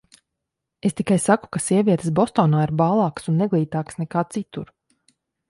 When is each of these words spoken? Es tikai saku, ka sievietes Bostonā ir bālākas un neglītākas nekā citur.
Es 0.89 0.95
tikai 1.01 1.17
saku, 1.25 1.49
ka 1.55 1.61
sievietes 1.65 2.15
Bostonā 2.21 2.65
ir 2.69 2.73
bālākas 2.81 3.31
un 3.33 3.39
neglītākas 3.43 4.01
nekā 4.01 4.27
citur. 4.39 4.75